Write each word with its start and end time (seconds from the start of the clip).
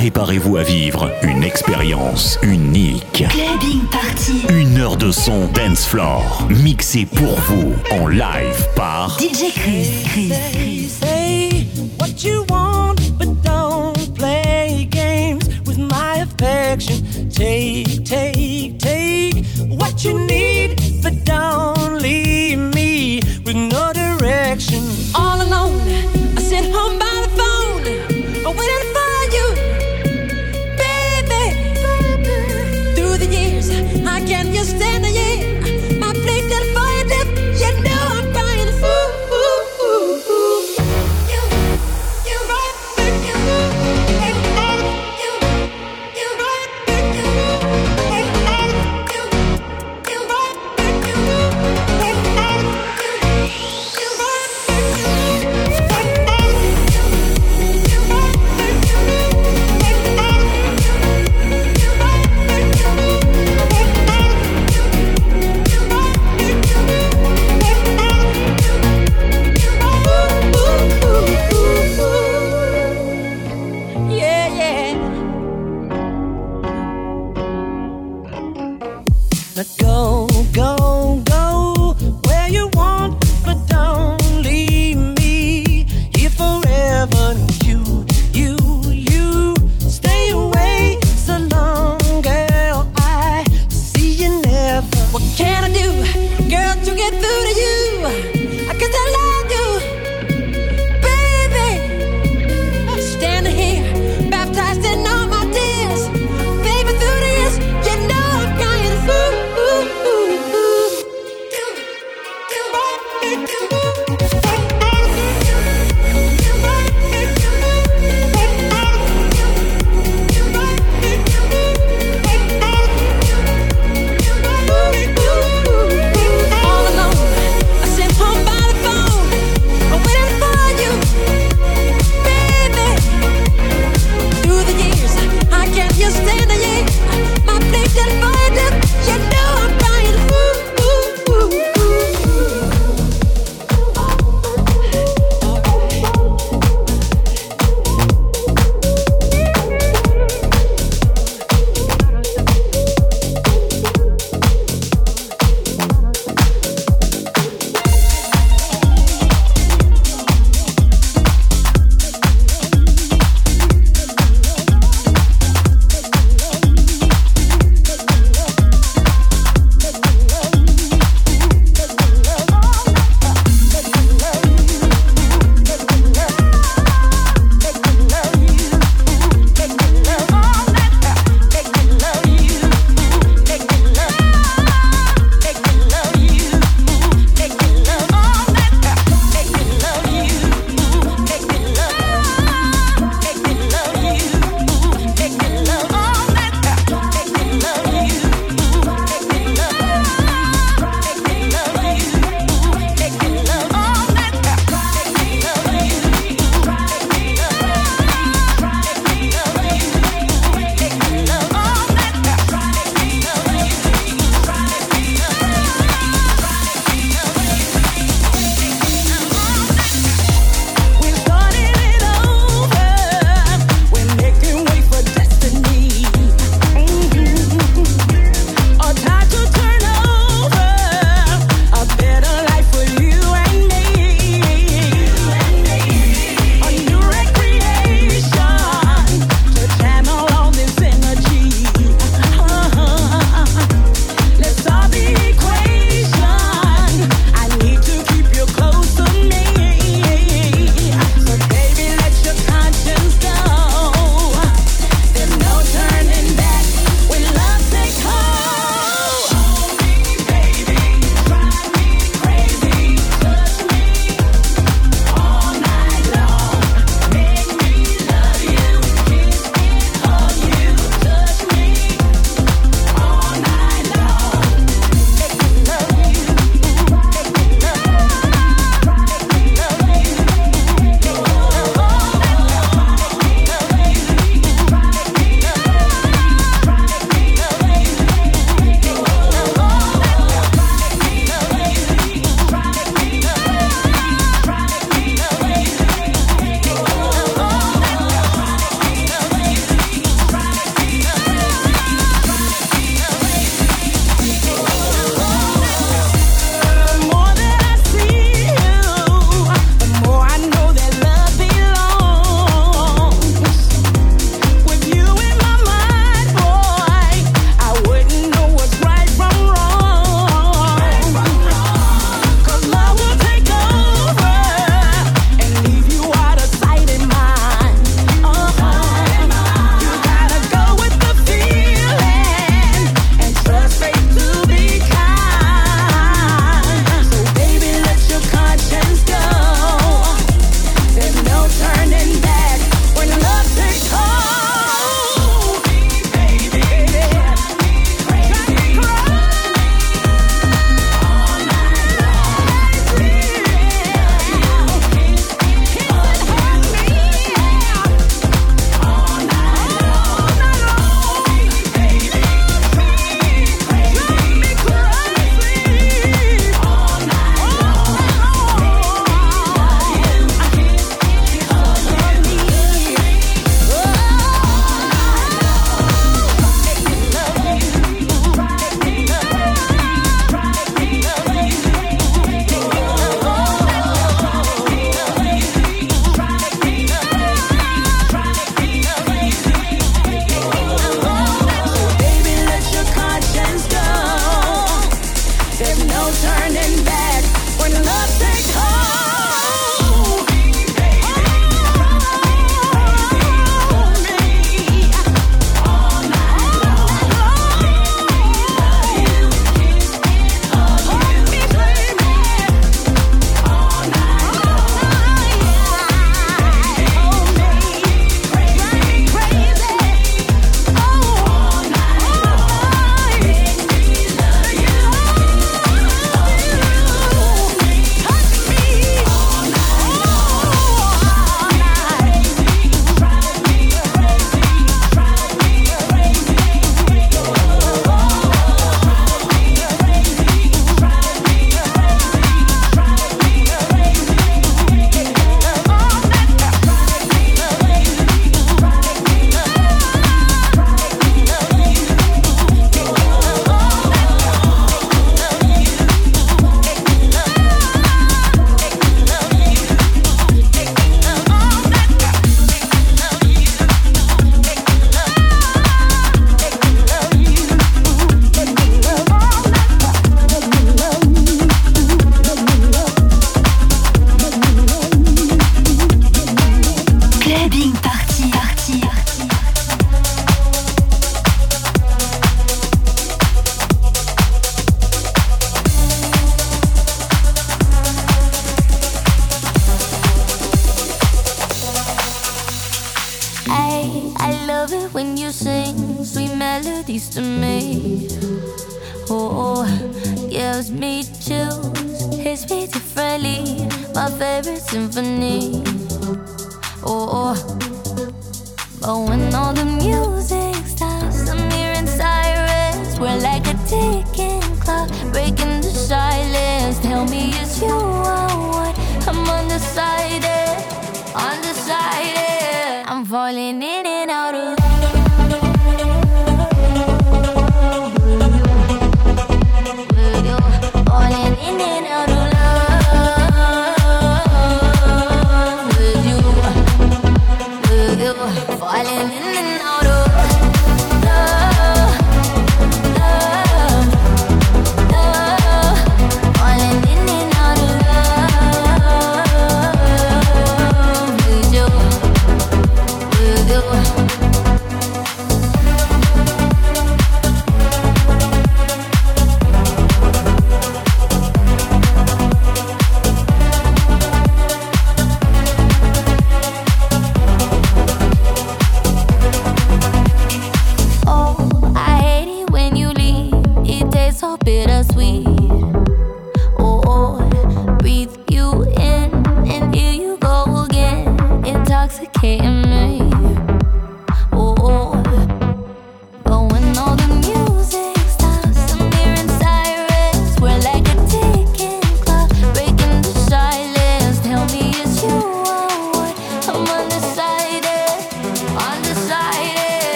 Préparez-vous 0.00 0.56
à 0.56 0.62
vivre 0.62 1.12
une 1.22 1.44
expérience 1.44 2.38
unique. 2.42 3.22
Clubbing 3.28 3.82
Party. 3.92 4.46
Une 4.48 4.78
heure 4.78 4.96
de 4.96 5.10
son 5.10 5.46
dance 5.48 5.84
floor, 5.84 6.48
mixé 6.48 7.04
pour 7.04 7.38
vous 7.40 7.74
en 7.90 8.06
live 8.06 8.66
par 8.74 9.18
DJ 9.20 9.52
Chris. 9.54 9.90
Chris. 10.06 10.32
Chris. 10.54 10.88
Say 10.88 11.66
what 11.98 12.24
you 12.24 12.46
want, 12.48 12.96
but 13.18 13.28
don't 13.42 14.14
play 14.14 14.88
games 14.90 15.46
with 15.66 15.76
my 15.76 16.22
affection. 16.22 17.28
Take, 17.28 18.02
take, 18.02 18.78
take 18.78 19.44
what 19.68 20.02
you 20.02 20.18
need, 20.18 20.80
but 21.02 21.12
don't 21.26 22.00
leave 22.00 22.58
me 22.58 23.20
with 23.44 23.54
no 23.54 23.92
direction. 23.92 24.82
All 25.14 25.42
alone, 25.42 25.78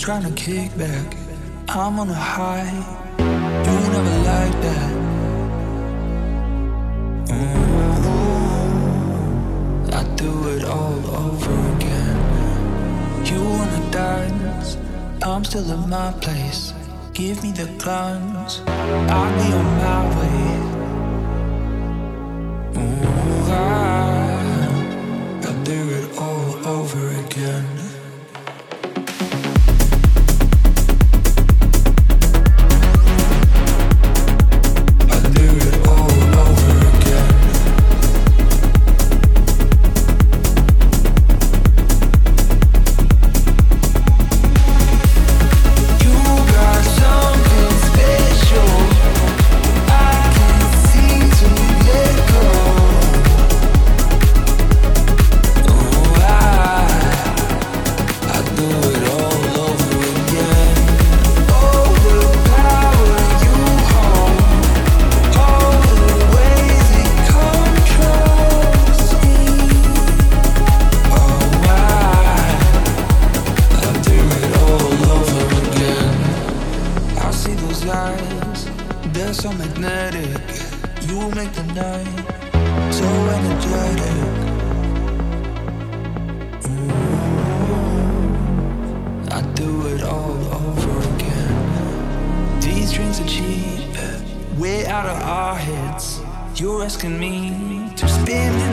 trying 0.00 0.22
to 0.22 0.30
kick 0.32 0.76
back. 0.78 1.14
I'm 1.68 1.98
on 1.98 2.08
a 2.08 2.14
high, 2.14 2.72
you 3.18 3.80
never 3.92 4.18
like 4.30 4.56
that. 4.62 4.92
Ooh, 7.30 8.00
I 9.92 10.02
do 10.16 10.48
it 10.54 10.64
all 10.64 11.06
over 11.24 11.54
again. 11.76 12.16
You 13.26 13.44
wanna 13.44 13.90
dance? 13.90 14.78
I'm 15.22 15.44
still 15.44 15.70
in 15.70 15.90
my 15.90 16.12
place. 16.22 16.72
Give 17.12 17.42
me 17.42 17.52
the 17.52 17.66
guns, 17.84 18.62
I'll 18.66 19.32
be 19.36 19.52
on 19.52 19.66
my 19.84 20.02
way. 20.18 20.69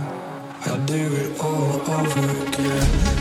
I, 0.65 0.71
I'd 0.71 0.87
do 0.87 0.95
it 0.95 1.41
all 1.41 1.91
over 1.91 2.49
again. 2.49 3.14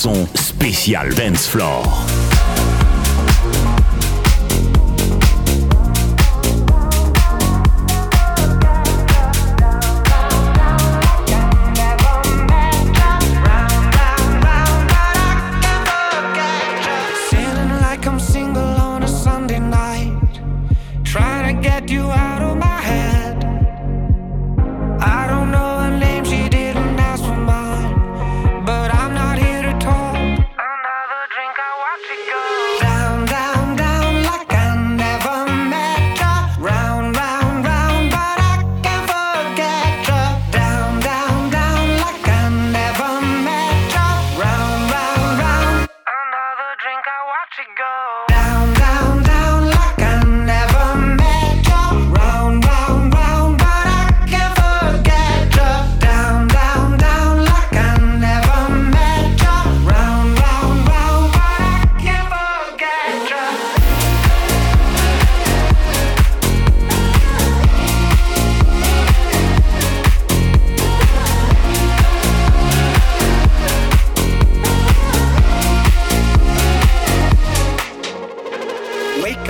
Son 0.00 0.26
spécial 0.34 1.12
Dance 1.14 1.46
Floor. 1.46 2.29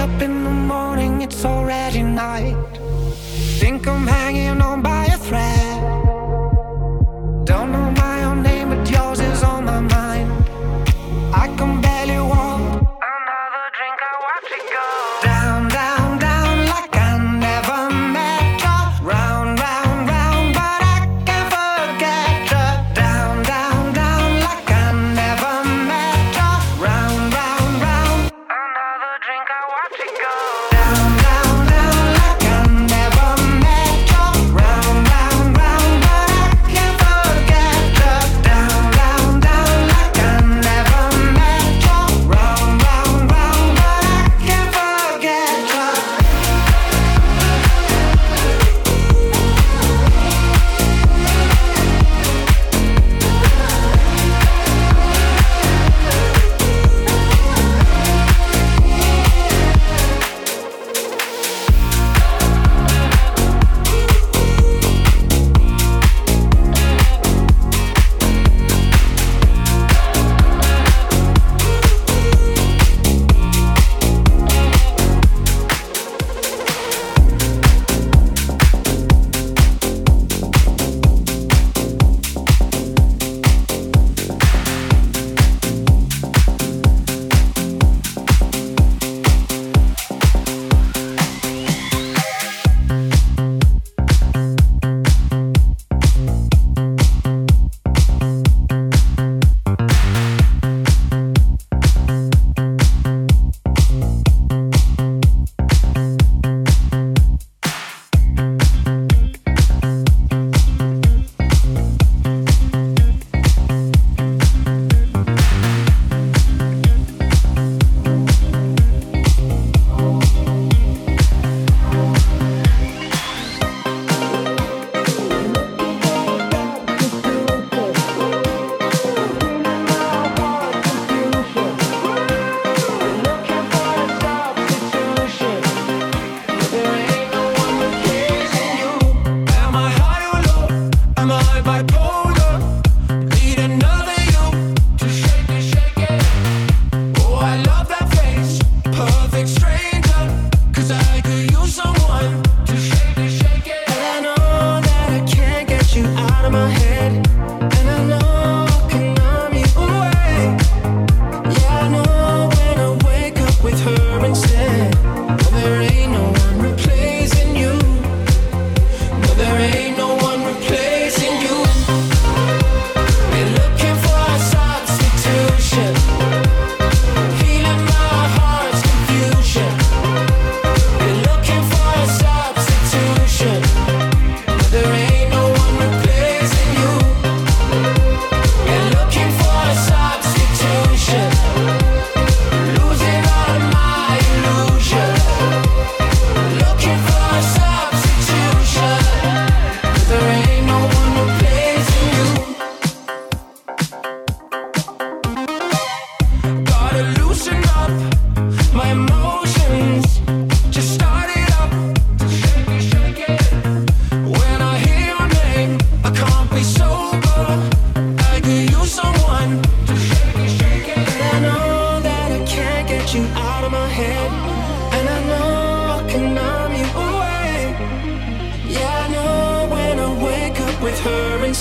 up 0.00 0.22
in 0.22 0.44
the 0.44 0.50
morning, 0.50 1.20
it's 1.20 1.44
already 1.44 2.02
night. 2.02 2.56
Think 3.60 3.86
I'm 3.86 4.06
hanging 4.06 4.62
on. 4.62 4.69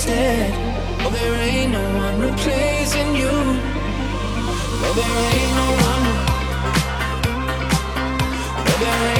wasted. 0.00 0.52
Oh, 1.02 1.10
there 1.10 1.34
ain't 1.34 1.72
no 1.72 1.82
one 1.96 2.20
replacing 2.20 3.16
you. 3.16 3.30
Oh, 4.82 4.92
there 4.96 5.16
ain't 5.34 5.52
no 5.60 5.68
one. 5.88 6.04
Oh, 8.66 8.76
there 8.80 9.02
ain't 9.10 9.19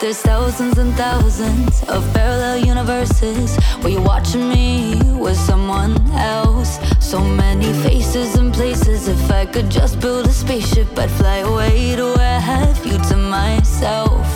There's 0.00 0.22
thousands 0.22 0.78
and 0.78 0.94
thousands 0.94 1.82
of 1.82 2.02
parallel 2.14 2.64
universes 2.64 3.54
where 3.80 3.92
you're 3.92 4.00
watching 4.00 4.48
me 4.48 4.98
with 5.12 5.36
someone 5.36 5.94
else. 6.12 6.78
So 7.00 7.20
many 7.20 7.70
faces 7.82 8.34
and 8.36 8.50
places. 8.50 9.08
If 9.08 9.30
I 9.30 9.44
could 9.44 9.68
just 9.70 10.00
build 10.00 10.26
a 10.26 10.32
spaceship, 10.32 10.98
I'd 10.98 11.10
fly 11.10 11.38
away 11.40 11.96
to 11.96 12.04
where 12.16 12.36
I 12.36 12.40
have 12.40 12.86
you 12.86 12.96
to 13.10 13.16
myself. 13.18 14.26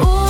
Ooh. 0.00 0.23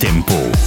Tempo. 0.00 0.59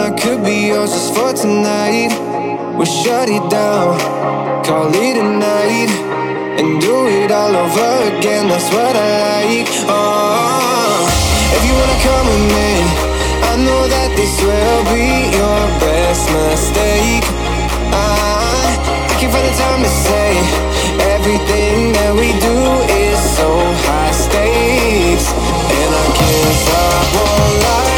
I 0.00 0.10
could 0.10 0.42
be 0.42 0.68
yours 0.68 0.92
just 0.92 1.14
for 1.14 1.30
tonight. 1.34 2.08
We'll 2.74 2.86
shut 2.86 3.28
it 3.28 3.44
down, 3.50 4.00
call 4.64 4.88
it 4.88 5.16
a 5.20 5.26
night, 5.28 5.92
and 6.58 6.80
do 6.80 7.06
it 7.06 7.30
all 7.30 7.54
over 7.54 7.92
again. 8.08 8.48
That's 8.48 8.72
what 8.72 8.96
I 8.96 9.08
like. 9.28 9.68
Oh, 9.92 11.04
if 11.52 11.60
you 11.68 11.74
wanna 11.76 12.00
come 12.00 12.26
with 12.32 12.46
me, 12.56 12.72
I 13.44 13.52
know 13.60 13.82
that 13.92 14.10
this 14.16 14.40
will 14.40 14.82
be 14.88 15.36
your 15.36 15.62
best 15.84 16.24
mistake. 16.32 17.24
I, 17.92 18.80
I 19.04 19.14
can't 19.20 19.28
find 19.28 19.44
the 19.44 19.54
time 19.60 19.82
to 19.84 19.92
say 20.08 20.30
everything 21.12 21.92
that 21.92 22.12
we 22.16 22.32
do 22.40 22.56
is 23.04 23.20
so 23.36 23.48
high 23.84 24.16
stakes, 24.16 25.28
and 25.76 25.90
I 25.92 26.06
can't 26.16 26.56
stop. 26.64 27.04
Won't 27.20 27.56
lie, 27.68 27.89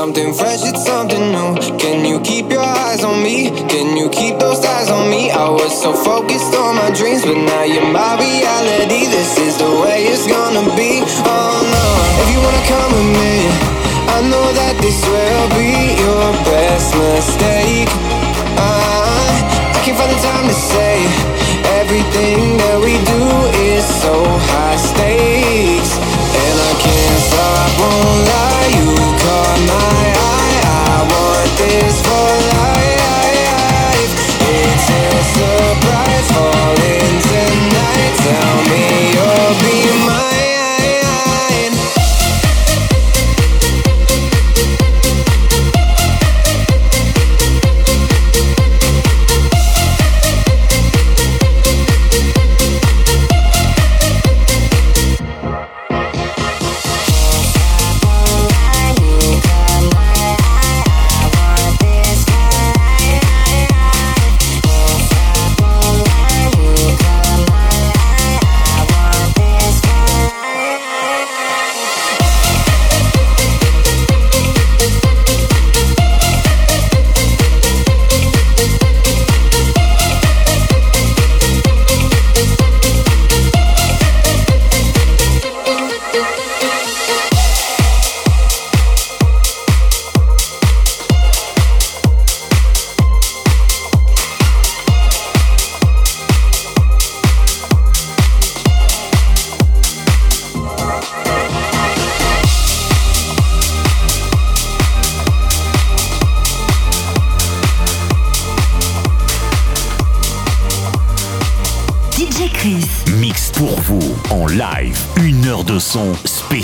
Something 0.00 0.32
fresh, 0.32 0.64
it's 0.64 0.82
something 0.86 1.30
new. 1.30 1.76
Can 1.76 2.06
you 2.06 2.20
keep 2.20 2.48
your 2.48 2.64
eyes 2.64 3.04
on 3.04 3.22
me? 3.22 3.50
Can 3.68 3.98
you 3.98 4.08
keep 4.08 4.38
those 4.38 4.64
eyes 4.64 4.88
on 4.88 5.10
me? 5.10 5.30
I 5.30 5.46
was 5.50 5.76
so 5.76 5.92
focused 5.92 6.54
on 6.56 6.76
my 6.76 6.88
dreams, 6.96 7.20
but 7.20 7.36
now 7.36 7.64
you're 7.64 7.84
my 7.84 8.16
reality. 8.16 9.04
This 9.12 9.36
is 9.36 9.58
the 9.58 9.68
way 9.68 10.08
it's 10.08 10.24
gonna 10.26 10.64
be. 10.72 11.04
Oh 11.04 11.56
no, 11.76 11.86
if 12.16 12.32
you 12.32 12.40
wanna 12.40 12.64
come 12.64 12.90
with 12.96 13.10
me, 13.20 13.44
I 14.16 14.18
know 14.24 14.46
that 14.56 14.80
this 14.80 15.04
will 15.04 15.48
be 15.60 15.92
your 16.00 16.28
best 16.48 16.96
mistake. 16.96 17.92
I, 18.56 18.80
I 19.76 19.78
can't 19.84 20.00
find 20.00 20.08
the 20.16 20.20
time 20.24 20.48
to 20.48 20.56
say 20.56 20.96
everything 21.76 22.56
that 22.56 22.80
we 22.80 22.96
do 23.04 23.20
is 23.68 23.84
so 24.00 24.16
high 24.48 24.80
stakes, 24.80 25.92
and 26.40 26.56
I 26.56 26.72
can't 26.88 27.20
stop. 27.28 27.68
Won't 27.84 28.29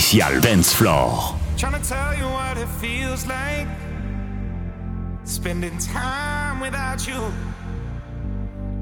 spécial 0.06 0.40
Dance 0.40 0.72
Floor. 0.72 1.34
Trying 1.56 1.82
to 1.82 1.88
tell 1.88 2.14
you 2.14 2.26
what 2.26 2.56
it 2.56 2.68
feels 2.80 3.26
like 3.26 3.66
spending 5.24 5.76
time 5.78 6.60
without 6.60 7.06
you. 7.08 7.32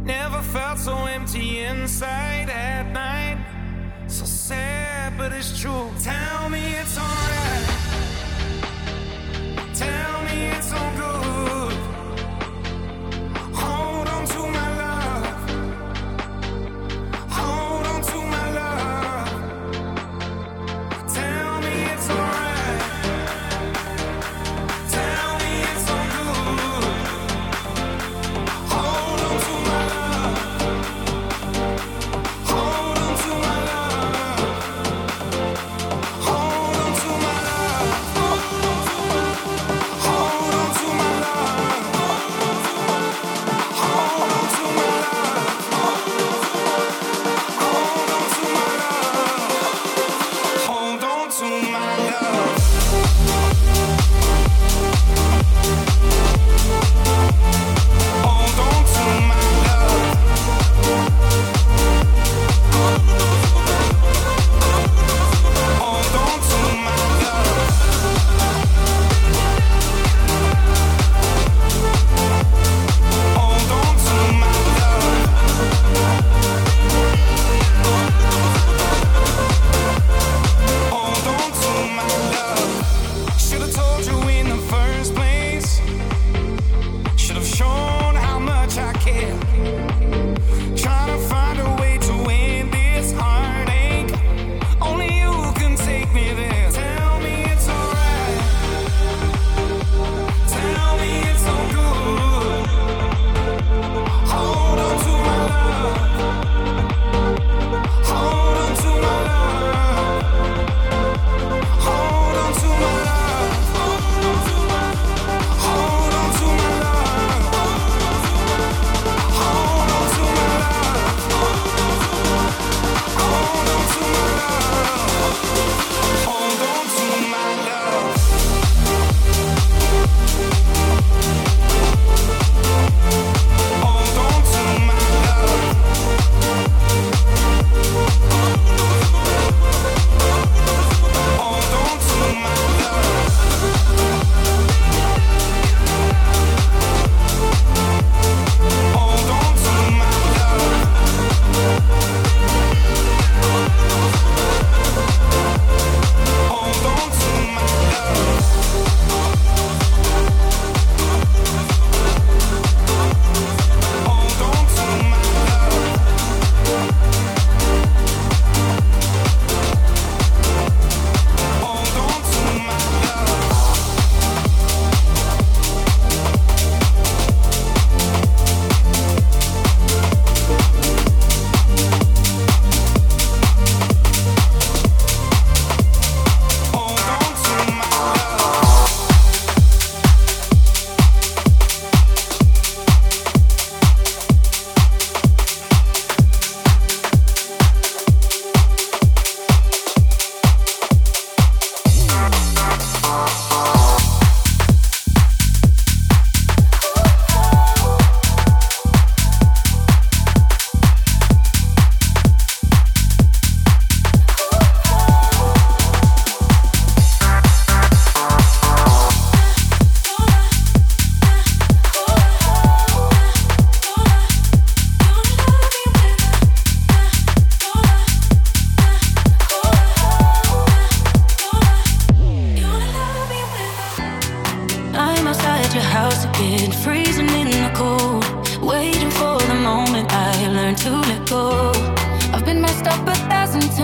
Never 0.04 0.42
felt 0.42 0.78
so 0.78 0.94
empty 1.06 1.60
inside 1.60 2.50
at 2.50 2.92
night. 2.92 3.38
So 4.06 4.26
sad, 4.26 5.16
but 5.16 5.32
it's 5.32 5.58
true. 5.58 5.83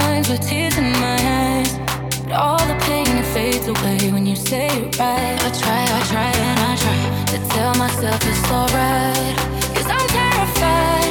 times 0.00 0.28
with 0.28 0.40
tears 0.48 0.76
in 0.78 0.90
my 1.06 1.18
eyes. 1.42 1.72
But 2.24 2.32
all 2.44 2.64
the 2.72 2.78
pain 2.88 3.08
it 3.22 3.28
fades 3.34 3.66
away 3.74 4.00
when 4.14 4.24
you 4.26 4.36
say 4.36 4.66
it 4.66 4.98
right. 4.98 5.38
I 5.48 5.50
try, 5.62 5.82
I 5.98 6.00
try, 6.12 6.30
and 6.48 6.58
I 6.70 6.72
try 6.84 7.00
to 7.32 7.38
tell 7.54 7.74
myself 7.84 8.20
it's 8.30 8.50
alright. 8.58 9.36
Cause 9.74 9.88
I'm 9.96 10.08
terrified. 10.18 11.09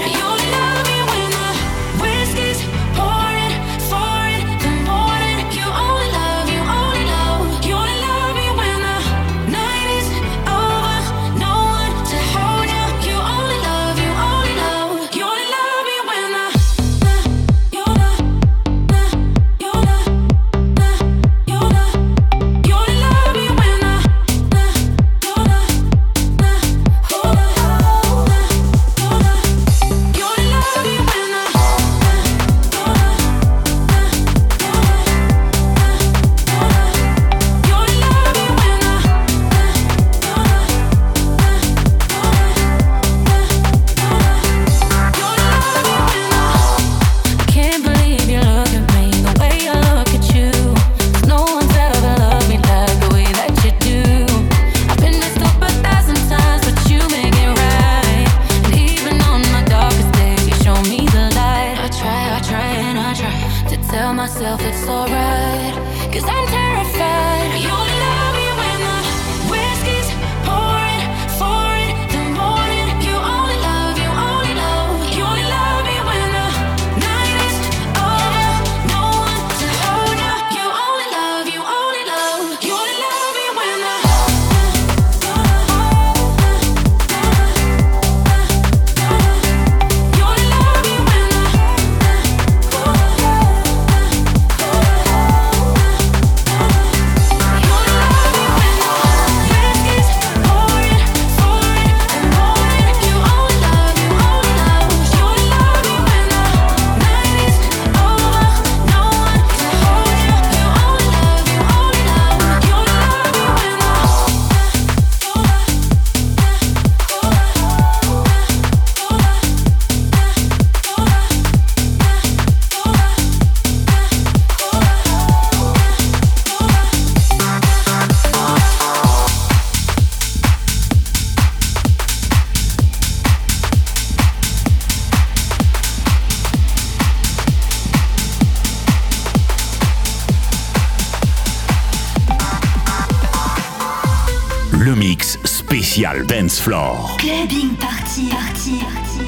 Global 146.20 146.28
Dance 146.28 146.60
Floor. 146.60 147.08
Clubbing 147.18 147.76
party, 147.78 148.30
party, 148.30 148.80
party. 148.80 149.24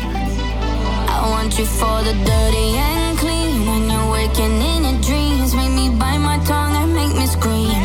I 1.08 1.28
want 1.30 1.58
you 1.58 1.66
for 1.66 2.04
the 2.04 2.12
dirty 2.12 2.76
and 2.76 3.18
clean. 3.18 3.66
When 3.66 3.90
you're 3.90 4.12
waking 4.12 4.60
in 4.62 4.84
your 4.84 5.02
dreams, 5.02 5.56
make 5.56 5.72
me 5.72 5.90
bite 5.90 6.18
my 6.18 6.38
tongue 6.44 6.76
and 6.76 6.94
make 6.94 7.16
me 7.16 7.28
scream. 7.28 7.84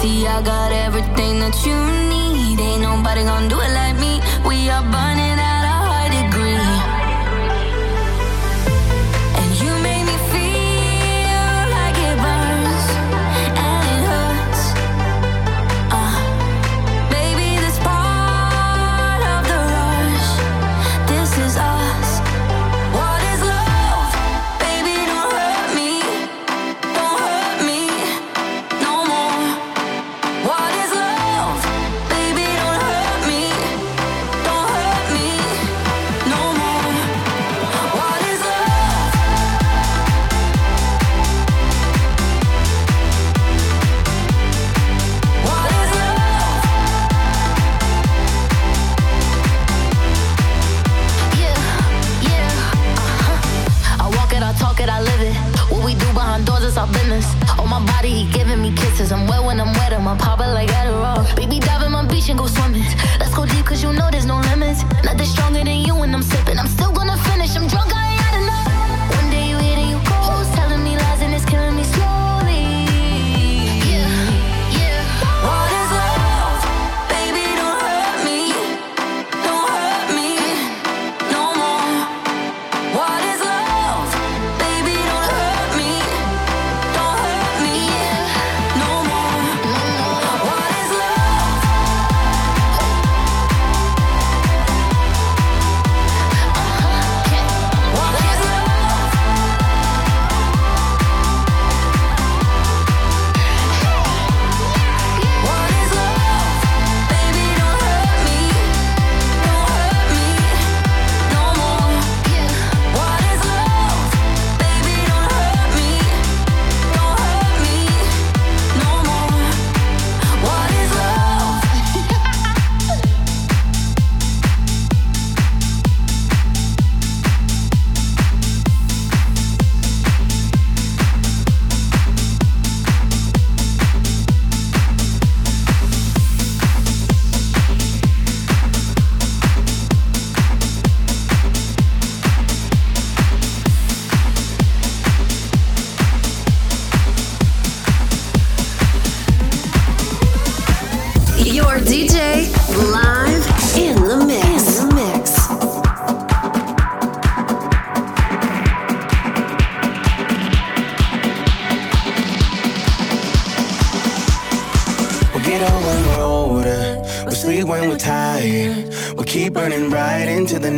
See, 0.00 0.26
I 0.26 0.40
got 0.42 0.72
everything 0.72 1.40
that 1.40 1.56
you 1.66 1.76
need. 2.08 2.58
Ain't 2.58 2.82
nobody 2.82 3.22
gonna 3.24 3.48
do 3.48 3.60
it 3.60 3.72
like 3.74 3.98
me. 3.98 4.20
We 4.48 4.70
are 4.70 4.82
burning. 4.82 5.11
body, 58.02 58.24
he 58.24 58.32
giving 58.32 58.60
me 58.60 58.72
kisses. 58.72 59.12
I'm 59.12 59.26
wet 59.26 59.44
when 59.44 59.60
I'm 59.60 59.71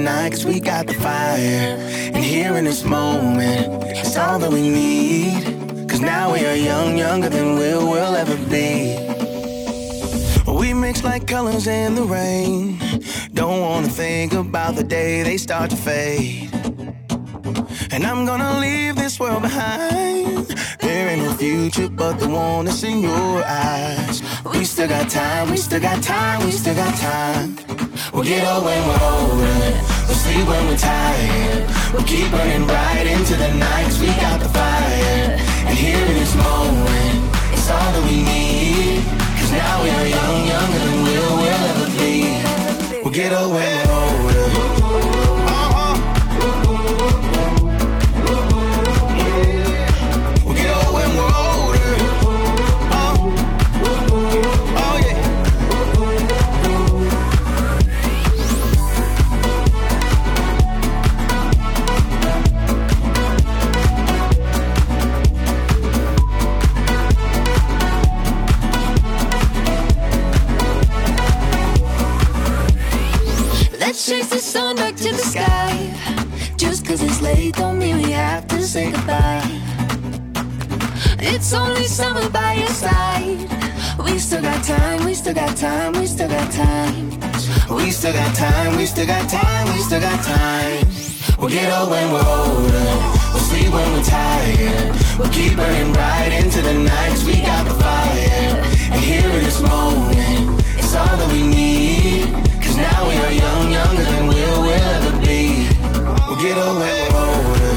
cause 0.02 0.44
we 0.44 0.58
got 0.60 0.86
the 0.86 0.94
fire. 0.94 1.76
And 2.14 2.24
here 2.24 2.56
in 2.56 2.64
this 2.64 2.84
moment, 2.84 3.84
it's 3.84 4.16
all 4.16 4.38
that 4.38 4.50
we 4.50 4.68
need. 4.68 5.88
Cause 5.88 6.00
now 6.00 6.32
we 6.32 6.44
are 6.44 6.56
young, 6.56 6.98
younger 6.98 7.28
than 7.28 7.54
we'll, 7.56 7.88
we'll 7.88 8.16
ever 8.16 8.36
be. 8.50 8.98
We 10.50 10.74
mix 10.74 11.04
like 11.04 11.26
colors 11.26 11.66
in 11.66 11.94
the 11.94 12.02
rain. 12.02 12.78
Don't 13.34 13.60
wanna 13.60 13.88
think 13.88 14.32
about 14.32 14.74
the 14.74 14.84
day 14.84 15.22
they 15.22 15.36
start 15.36 15.70
to 15.70 15.76
fade. 15.76 16.50
And 17.92 18.04
I'm 18.04 18.26
gonna 18.26 18.58
leave 18.58 18.96
this 18.96 19.20
world 19.20 19.42
behind. 19.42 20.46
There 20.80 21.08
ain't 21.08 21.22
no 21.22 21.32
future 21.34 21.88
but 21.88 22.18
the 22.18 22.28
one 22.28 22.64
that's 22.64 22.82
in 22.82 23.00
your 23.00 23.44
eyes. 23.44 24.22
We 24.52 24.64
still 24.64 24.88
got 24.88 25.08
time, 25.08 25.50
we 25.50 25.56
still 25.56 25.80
got 25.80 26.02
time, 26.02 26.44
we 26.44 26.50
still 26.52 26.74
got 26.74 26.94
time. 26.96 27.56
We'll 28.12 28.24
get 28.24 28.46
old 28.46 28.64
when 28.64 28.86
we're 28.86 29.02
older. 29.02 29.60
We'll 30.06 30.20
sleep 30.20 30.46
when 30.46 30.66
we're 30.68 30.76
tired. 30.76 31.64
We'll 31.92 32.04
keep 32.04 32.30
burning 32.30 32.66
bright 32.66 33.06
into 33.06 33.34
the 33.36 33.52
night 33.54 33.84
'cause 33.84 34.00
we 34.00 34.08
got 34.20 34.40
the 34.40 34.48
fire. 34.50 35.38
And 35.66 35.76
here 35.78 36.04
in 36.10 36.14
this 36.14 36.34
moment, 36.34 37.18
it's 37.52 37.70
all 37.70 37.90
that 37.94 38.04
we 38.04 38.22
need. 38.22 39.02
Cause 39.38 39.52
now 39.52 39.82
we 39.82 39.90
are 39.90 40.08
young, 40.16 40.46
younger 40.46 40.80
than 40.86 41.02
we'll, 41.04 41.36
we'll 41.40 41.64
ever 41.70 41.88
be. 41.98 42.14
We'll 43.02 43.14
get 43.14 43.32
old 43.32 43.54
when 43.54 43.83
to 75.04 75.10
the 75.10 75.18
sky. 75.18 75.76
Just 76.56 76.86
cause 76.86 77.02
it's 77.02 77.20
late 77.20 77.54
don't 77.56 77.78
mean 77.78 77.96
we 77.98 78.10
have 78.12 78.46
to 78.48 78.62
say 78.62 78.90
goodbye. 78.90 79.44
It's 81.20 81.52
only 81.52 81.84
summer 81.84 82.26
by 82.30 82.54
your 82.54 82.68
side. 82.68 83.36
We 84.02 84.18
still 84.18 84.40
got 84.40 84.64
time, 84.64 85.04
we 85.04 85.12
still 85.12 85.34
got 85.34 85.54
time, 85.58 85.92
we 85.92 86.06
still 86.06 86.28
got 86.28 86.50
time. 86.50 87.10
We 87.76 87.90
still 87.90 88.14
got 88.14 88.34
time, 88.34 88.78
we 88.78 88.86
still 88.86 89.06
got 89.06 89.28
time, 89.28 89.66
we 89.74 89.80
still 89.82 90.00
got 90.00 90.24
time. 90.24 90.86
We'll 91.38 91.50
get 91.50 91.68
old 91.78 91.90
when 91.90 92.10
we're 92.10 92.30
older. 92.40 92.88
We'll 93.32 93.44
sleep 93.50 93.70
when 93.74 93.86
we're 93.92 94.04
tired. 94.04 94.96
We'll 95.18 95.32
keep 95.32 95.54
burning 95.54 95.92
bright 95.92 96.32
into 96.32 96.62
the 96.62 96.72
night 96.72 97.10
'cause 97.10 97.24
we 97.24 97.42
got 97.42 97.62
the 97.68 97.74
fire. 97.74 98.56
And 98.92 99.00
here 99.04 99.28
in 99.28 99.44
this 99.44 99.60
moment, 99.60 100.64
it's 100.78 100.94
all 100.94 101.14
that 101.18 101.30
we 101.30 101.42
need. 101.42 102.53
Cause 102.74 102.82
now 102.82 103.08
we 103.08 103.14
are 103.14 103.30
young, 103.30 103.70
younger 103.70 104.02
than 104.02 104.26
we'll, 104.26 104.64
ever 104.64 105.12
be. 105.24 105.68
We'll 106.26 106.42
get 106.42 106.56
when 106.56 106.74
we're 106.76 107.08
older. 107.14 107.74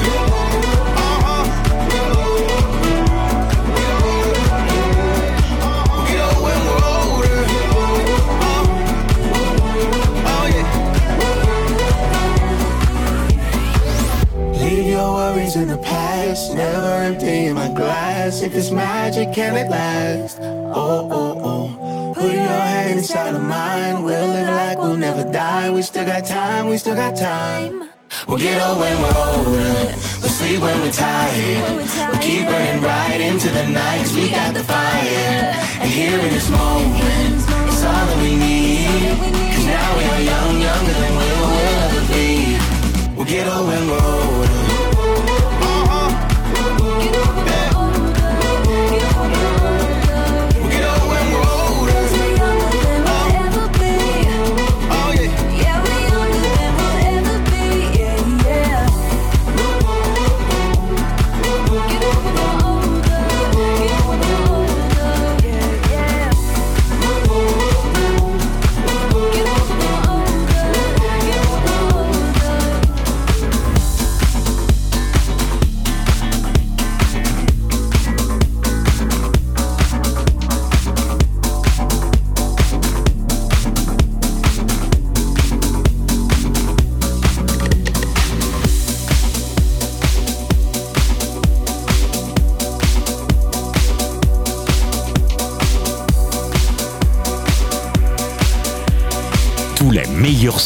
Your 14.88 15.12
worries 15.14 15.54
in 15.54 15.68
the 15.68 15.78
past, 15.78 16.54
never 16.54 17.02
empty 17.04 17.52
my 17.52 17.68
glass. 17.68 18.42
If 18.42 18.54
it's 18.56 18.70
magic, 18.72 19.32
can 19.32 19.54
it 19.54 19.70
last? 19.70 20.38
Oh, 20.40 21.08
oh, 21.12 21.40
oh. 21.44 22.14
Put 22.14 22.32
your 22.32 22.42
hand 22.42 22.98
inside 22.98 23.34
of 23.34 23.42
mine, 23.42 24.02
we'll 24.88 24.96
never 24.96 25.24
die. 25.30 25.70
We 25.70 25.82
still 25.82 26.06
got 26.06 26.24
time, 26.24 26.68
we 26.68 26.78
still 26.78 26.94
got 26.94 27.14
time. 27.16 27.90
We'll 28.26 28.38
get 28.38 28.56
old 28.66 28.78
when 28.80 28.96
we're 29.02 29.18
older, 29.28 29.74
we'll 30.20 30.34
sleep 30.38 30.60
when 30.62 30.80
we're 30.80 30.92
tired. 30.92 31.86
We'll 32.10 32.22
keep 32.28 32.46
burning 32.48 32.82
right 32.82 33.20
into 33.20 33.48
the 33.50 33.66
night 33.66 33.98
'cause 34.00 34.14
we 34.14 34.30
got 34.30 34.54
the 34.54 34.64
fire. 34.64 35.54
And 35.82 35.90
here 35.98 36.18
in 36.26 36.30
this 36.36 36.48
moment, 36.48 37.34
it's 37.68 37.84
all 37.84 38.04
that 38.08 38.18
we 38.24 38.32
need. 38.46 39.16
Cause 39.52 39.66
now 39.76 39.88
we 39.98 40.04
are 40.14 40.22
young, 40.32 40.54
younger 40.68 40.96
than 41.02 41.12
we'll, 41.20 41.46
we'll 41.52 41.78
ever 41.84 42.02
be. 42.12 42.28
We'll 43.16 43.30
get 43.34 43.44
old 43.54 43.66
when 43.68 43.82
we're 43.90 44.06
older. 44.16 44.47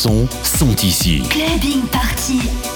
Sont 0.02 0.74
ici. 0.82 1.22
Clubbing 1.30 1.82
Party. 1.92 2.71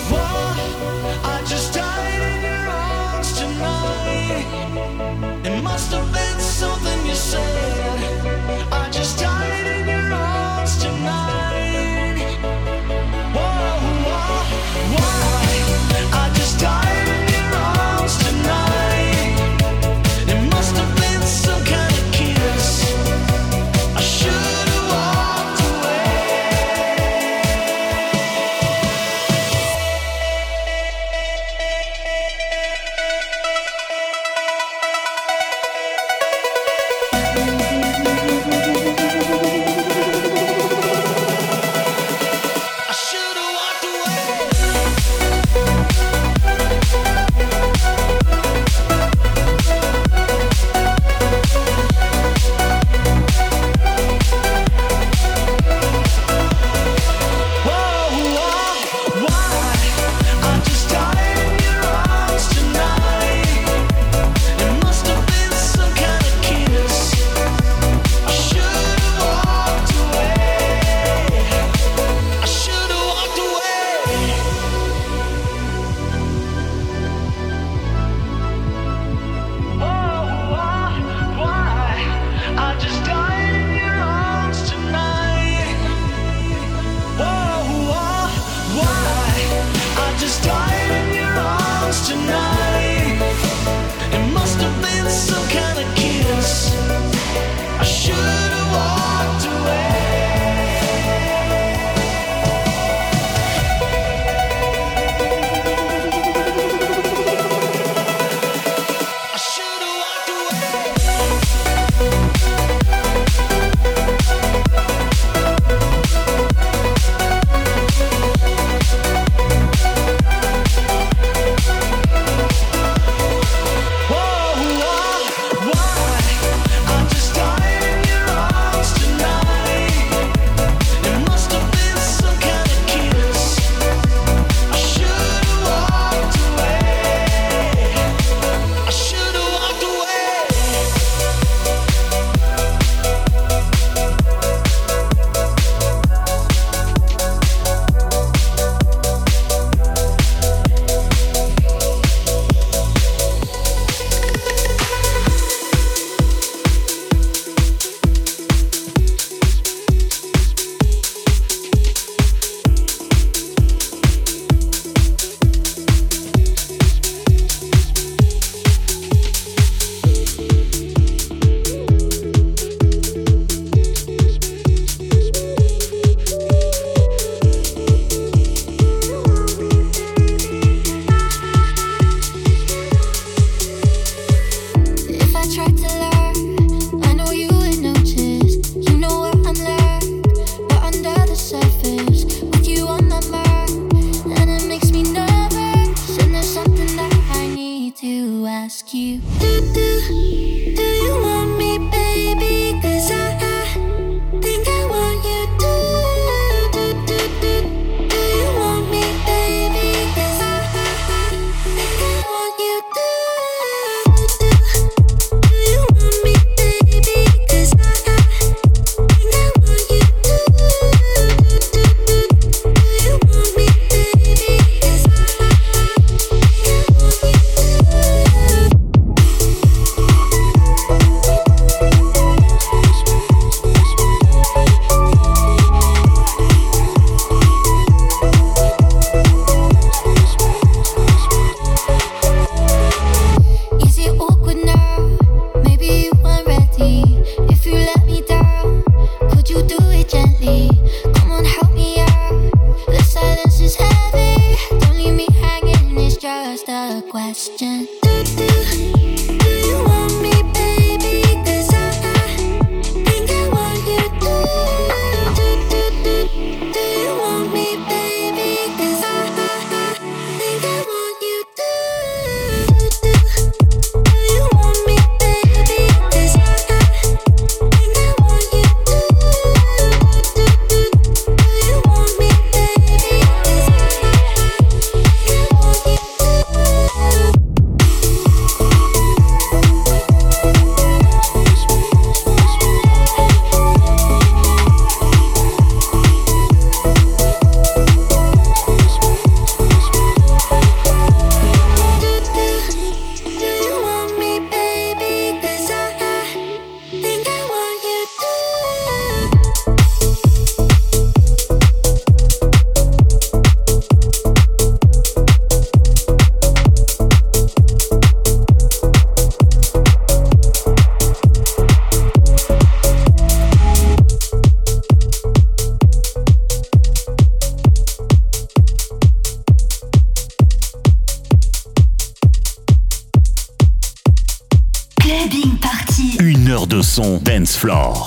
Floor, 337.57 338.06